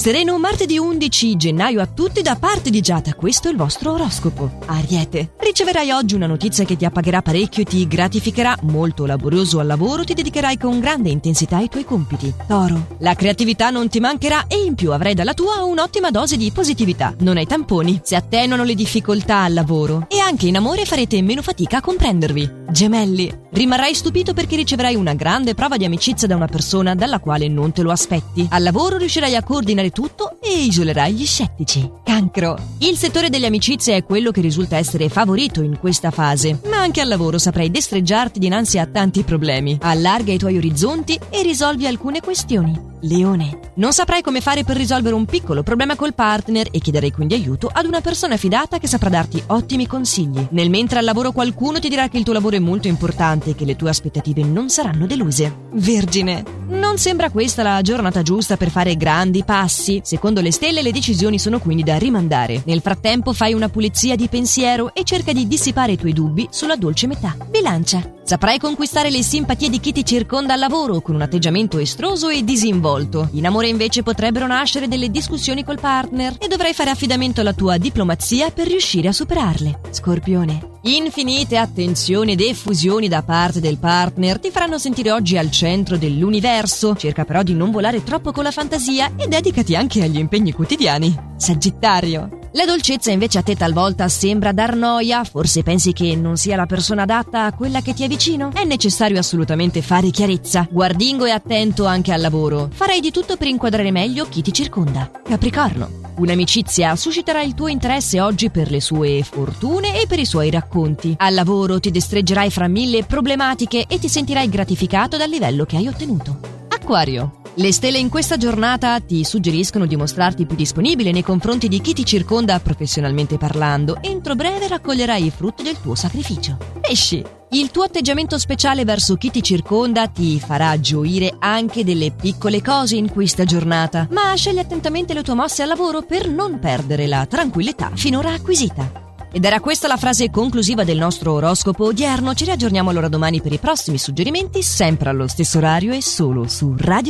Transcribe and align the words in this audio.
Sereno 0.00 0.38
martedì 0.38 0.78
11 0.78 1.36
gennaio 1.36 1.78
a 1.78 1.86
tutti 1.86 2.22
da 2.22 2.34
parte 2.34 2.70
di 2.70 2.80
Giada, 2.80 3.12
questo 3.12 3.48
è 3.48 3.50
il 3.50 3.58
vostro 3.58 3.92
oroscopo. 3.92 4.50
Ariete, 4.64 5.32
riceverai 5.36 5.90
oggi 5.90 6.14
una 6.14 6.26
notizia 6.26 6.64
che 6.64 6.74
ti 6.74 6.86
appagherà 6.86 7.20
parecchio 7.20 7.60
e 7.60 7.66
ti 7.66 7.86
gratificherà, 7.86 8.56
molto 8.62 9.04
laborioso 9.04 9.58
al 9.58 9.66
lavoro, 9.66 10.02
ti 10.02 10.14
dedicherai 10.14 10.56
con 10.56 10.80
grande 10.80 11.10
intensità 11.10 11.58
ai 11.58 11.68
tuoi 11.68 11.84
compiti. 11.84 12.32
Toro, 12.46 12.96
la 13.00 13.12
creatività 13.12 13.68
non 13.68 13.90
ti 13.90 14.00
mancherà 14.00 14.46
e 14.46 14.62
in 14.64 14.74
più 14.74 14.90
avrai 14.92 15.12
dalla 15.12 15.34
tua 15.34 15.64
un'ottima 15.64 16.10
dose 16.10 16.38
di 16.38 16.50
positività. 16.50 17.14
Non 17.18 17.36
hai 17.36 17.44
tamponi, 17.44 18.00
si 18.02 18.14
attenuano 18.14 18.64
le 18.64 18.74
difficoltà 18.74 19.42
al 19.42 19.52
lavoro 19.52 20.06
e 20.08 20.18
anche 20.30 20.46
in 20.46 20.56
amore 20.56 20.84
farete 20.84 21.20
meno 21.22 21.42
fatica 21.42 21.78
a 21.78 21.80
comprendervi. 21.80 22.48
Gemelli, 22.70 23.36
rimarrai 23.50 23.92
stupito 23.94 24.32
perché 24.32 24.54
riceverai 24.54 24.94
una 24.94 25.14
grande 25.14 25.54
prova 25.54 25.76
di 25.76 25.84
amicizia 25.84 26.28
da 26.28 26.36
una 26.36 26.46
persona 26.46 26.94
dalla 26.94 27.18
quale 27.18 27.48
non 27.48 27.72
te 27.72 27.82
lo 27.82 27.90
aspetti. 27.90 28.46
Al 28.48 28.62
lavoro 28.62 28.96
riuscirai 28.96 29.34
a 29.34 29.42
coordinare 29.42 29.90
tutto 29.90 30.29
e 30.50 30.64
isolerai 30.64 31.12
gli 31.12 31.24
scettici. 31.24 31.88
Cancro. 32.02 32.58
Il 32.78 32.96
settore 32.96 33.30
delle 33.30 33.46
amicizie 33.46 33.96
è 33.96 34.04
quello 34.04 34.32
che 34.32 34.40
risulta 34.40 34.76
essere 34.76 35.08
favorito 35.08 35.62
in 35.62 35.78
questa 35.78 36.10
fase, 36.10 36.60
ma 36.68 36.78
anche 36.78 37.00
al 37.00 37.08
lavoro 37.08 37.38
saprai 37.38 37.70
destreggiarti 37.70 38.38
dinanzi 38.38 38.78
a 38.78 38.86
tanti 38.86 39.22
problemi. 39.22 39.78
Allarga 39.80 40.32
i 40.32 40.38
tuoi 40.38 40.56
orizzonti 40.56 41.18
e 41.30 41.42
risolvi 41.42 41.86
alcune 41.86 42.20
questioni. 42.20 42.88
Leone. 43.02 43.58
Non 43.76 43.92
saprai 43.92 44.20
come 44.22 44.40
fare 44.40 44.64
per 44.64 44.76
risolvere 44.76 45.14
un 45.14 45.24
piccolo 45.24 45.62
problema 45.62 45.96
col 45.96 46.14
partner 46.14 46.68
e 46.70 46.80
chiederai 46.80 47.12
quindi 47.12 47.34
aiuto 47.34 47.70
ad 47.72 47.86
una 47.86 48.00
persona 48.00 48.36
fidata 48.36 48.78
che 48.78 48.88
saprà 48.88 49.08
darti 49.08 49.42
ottimi 49.46 49.86
consigli. 49.86 50.48
Nel 50.50 50.68
mentre 50.68 50.98
al 50.98 51.04
lavoro 51.04 51.32
qualcuno 51.32 51.78
ti 51.78 51.88
dirà 51.88 52.08
che 52.08 52.18
il 52.18 52.24
tuo 52.24 52.34
lavoro 52.34 52.56
è 52.56 52.60
molto 52.60 52.88
importante 52.88 53.50
e 53.50 53.54
che 53.54 53.64
le 53.64 53.76
tue 53.76 53.88
aspettative 53.88 54.42
non 54.42 54.68
saranno 54.68 55.06
deluse. 55.06 55.68
Vergine. 55.72 56.59
Non 56.70 56.98
sembra 56.98 57.30
questa 57.30 57.64
la 57.64 57.80
giornata 57.82 58.22
giusta 58.22 58.56
per 58.56 58.70
fare 58.70 58.96
grandi 58.96 59.42
passi. 59.42 60.00
Secondo 60.04 60.40
le 60.40 60.52
stelle 60.52 60.82
le 60.82 60.92
decisioni 60.92 61.36
sono 61.36 61.58
quindi 61.58 61.82
da 61.82 61.96
rimandare. 61.98 62.62
Nel 62.66 62.80
frattempo 62.80 63.32
fai 63.32 63.54
una 63.54 63.68
pulizia 63.68 64.14
di 64.14 64.28
pensiero 64.28 64.94
e 64.94 65.02
cerca 65.02 65.32
di 65.32 65.48
dissipare 65.48 65.92
i 65.92 65.96
tuoi 65.96 66.12
dubbi 66.12 66.46
sulla 66.48 66.76
dolce 66.76 67.08
metà. 67.08 67.36
Bilancia. 67.48 68.19
Saprai 68.30 68.60
conquistare 68.60 69.10
le 69.10 69.24
simpatie 69.24 69.68
di 69.68 69.80
chi 69.80 69.90
ti 69.90 70.04
circonda 70.04 70.52
al 70.52 70.60
lavoro 70.60 71.00
con 71.00 71.16
un 71.16 71.22
atteggiamento 71.22 71.78
estroso 71.78 72.28
e 72.28 72.44
disinvolto. 72.44 73.28
In 73.32 73.44
amore 73.44 73.66
invece 73.66 74.04
potrebbero 74.04 74.46
nascere 74.46 74.86
delle 74.86 75.10
discussioni 75.10 75.64
col 75.64 75.80
partner 75.80 76.36
e 76.38 76.46
dovrai 76.46 76.72
fare 76.72 76.90
affidamento 76.90 77.40
alla 77.40 77.54
tua 77.54 77.76
diplomazia 77.76 78.52
per 78.52 78.68
riuscire 78.68 79.08
a 79.08 79.12
superarle. 79.12 79.80
Scorpione. 79.90 80.78
Infinite 80.82 81.56
attenzioni 81.56 82.34
ed 82.34 82.40
effusioni 82.40 83.08
da 83.08 83.24
parte 83.24 83.58
del 83.58 83.78
partner 83.78 84.38
ti 84.38 84.52
faranno 84.52 84.78
sentire 84.78 85.10
oggi 85.10 85.36
al 85.36 85.50
centro 85.50 85.96
dell'universo. 85.96 86.94
Cerca 86.94 87.24
però 87.24 87.42
di 87.42 87.54
non 87.54 87.72
volare 87.72 88.04
troppo 88.04 88.30
con 88.30 88.44
la 88.44 88.52
fantasia 88.52 89.10
e 89.16 89.26
dedicati 89.26 89.74
anche 89.74 90.04
agli 90.04 90.18
impegni 90.18 90.52
quotidiani. 90.52 91.32
Sagittario. 91.36 92.39
La 92.52 92.64
dolcezza 92.64 93.12
invece 93.12 93.38
a 93.38 93.42
te 93.42 93.54
talvolta 93.54 94.08
sembra 94.08 94.50
dar 94.50 94.74
noia, 94.74 95.22
forse 95.22 95.62
pensi 95.62 95.92
che 95.92 96.16
non 96.16 96.36
sia 96.36 96.56
la 96.56 96.66
persona 96.66 97.02
adatta 97.02 97.44
a 97.44 97.52
quella 97.52 97.80
che 97.80 97.94
ti 97.94 98.02
è 98.02 98.08
vicino? 98.08 98.50
È 98.52 98.64
necessario 98.64 99.20
assolutamente 99.20 99.82
fare 99.82 100.10
chiarezza. 100.10 100.66
Guardingo 100.68 101.26
e 101.26 101.30
attento 101.30 101.86
anche 101.86 102.12
al 102.12 102.20
lavoro. 102.20 102.68
Farai 102.72 102.98
di 102.98 103.12
tutto 103.12 103.36
per 103.36 103.46
inquadrare 103.46 103.92
meglio 103.92 104.26
chi 104.28 104.42
ti 104.42 104.52
circonda. 104.52 105.08
Capricorno. 105.22 105.88
Un'amicizia 106.16 106.96
susciterà 106.96 107.40
il 107.40 107.54
tuo 107.54 107.68
interesse 107.68 108.20
oggi 108.20 108.50
per 108.50 108.68
le 108.68 108.80
sue 108.80 109.22
fortune 109.22 110.02
e 110.02 110.08
per 110.08 110.18
i 110.18 110.26
suoi 110.26 110.50
racconti. 110.50 111.14
Al 111.18 111.34
lavoro 111.34 111.78
ti 111.78 111.92
destreggerai 111.92 112.50
fra 112.50 112.66
mille 112.66 113.04
problematiche 113.04 113.86
e 113.86 114.00
ti 114.00 114.08
sentirai 114.08 114.48
gratificato 114.48 115.16
dal 115.16 115.30
livello 115.30 115.64
che 115.64 115.76
hai 115.76 115.86
ottenuto. 115.86 116.40
Acquario. 116.68 117.39
Le 117.60 117.72
stelle 117.72 117.98
in 117.98 118.08
questa 118.08 118.38
giornata 118.38 118.98
ti 119.00 119.22
suggeriscono 119.22 119.84
di 119.84 119.94
mostrarti 119.94 120.46
più 120.46 120.56
disponibile 120.56 121.12
nei 121.12 121.22
confronti 121.22 121.68
di 121.68 121.82
chi 121.82 121.92
ti 121.92 122.06
circonda 122.06 122.58
professionalmente 122.58 123.36
parlando. 123.36 123.98
Entro 124.00 124.34
breve 124.34 124.66
raccoglierai 124.66 125.26
i 125.26 125.30
frutti 125.30 125.62
del 125.62 125.78
tuo 125.78 125.94
sacrificio. 125.94 126.56
Pesci! 126.80 127.22
Il 127.50 127.70
tuo 127.70 127.82
atteggiamento 127.82 128.38
speciale 128.38 128.86
verso 128.86 129.16
chi 129.16 129.30
ti 129.30 129.42
circonda 129.42 130.06
ti 130.06 130.40
farà 130.40 130.80
gioire 130.80 131.34
anche 131.38 131.84
delle 131.84 132.12
piccole 132.12 132.62
cose 132.62 132.96
in 132.96 133.10
questa 133.10 133.44
giornata, 133.44 134.08
ma 134.10 134.34
scegli 134.36 134.58
attentamente 134.58 135.12
le 135.12 135.22
tue 135.22 135.34
mosse 135.34 135.60
al 135.60 135.68
lavoro 135.68 136.00
per 136.00 136.30
non 136.30 136.58
perdere 136.60 137.06
la 137.06 137.26
tranquillità 137.26 137.90
finora 137.94 138.32
acquisita. 138.32 139.08
Ed 139.32 139.44
era 139.44 139.60
questa 139.60 139.86
la 139.86 139.96
frase 139.96 140.28
conclusiva 140.28 140.82
del 140.82 140.98
nostro 140.98 141.34
oroscopo 141.34 141.84
odierno. 141.84 142.34
Ci 142.34 142.44
riaggiorniamo 142.46 142.90
allora 142.90 143.06
domani 143.06 143.40
per 143.40 143.52
i 143.52 143.58
prossimi 143.58 143.96
suggerimenti, 143.96 144.60
sempre 144.60 145.08
allo 145.08 145.28
stesso 145.28 145.58
orario 145.58 145.92
e 145.92 146.02
solo 146.02 146.48
su 146.48 146.74
Radio 146.76 147.08